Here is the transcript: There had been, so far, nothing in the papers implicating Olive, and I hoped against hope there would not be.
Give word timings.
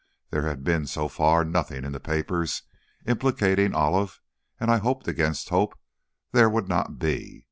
There 0.31 0.47
had 0.47 0.63
been, 0.63 0.87
so 0.87 1.07
far, 1.07 1.45
nothing 1.45 1.85
in 1.85 1.91
the 1.91 1.99
papers 1.99 2.63
implicating 3.05 3.75
Olive, 3.75 4.19
and 4.59 4.71
I 4.71 4.77
hoped 4.77 5.07
against 5.07 5.49
hope 5.49 5.77
there 6.31 6.49
would 6.49 6.67
not 6.67 6.97
be. 6.97 7.39